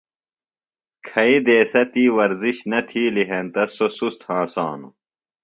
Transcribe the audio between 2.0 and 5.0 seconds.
ورزش نہ تِھیلی ہینتہ سوۡ سُست ہنسانوۡ۔